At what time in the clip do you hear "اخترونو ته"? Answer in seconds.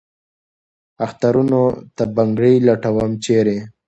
1.05-2.03